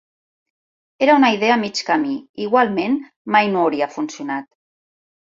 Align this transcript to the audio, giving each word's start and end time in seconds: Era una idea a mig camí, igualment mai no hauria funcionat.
Era 1.07 1.17
una 1.17 1.27
idea 1.33 1.55
a 1.55 1.57
mig 1.63 1.81
camí, 1.89 2.13
igualment 2.45 2.95
mai 3.35 3.51
no 3.57 3.61
hauria 3.65 3.89
funcionat. 3.97 4.49